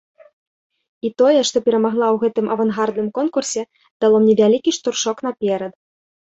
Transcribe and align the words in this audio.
І 1.07 1.11
тое, 1.21 1.41
што 1.49 1.57
перамагла 1.67 2.07
ў 2.11 2.17
гэтым 2.25 2.49
авангардным 2.57 3.09
конкурсе, 3.21 3.61
дало 4.07 4.17
мне 4.27 4.33
вялікі 4.43 4.71
штуршок 4.81 5.17
наперад. 5.31 5.73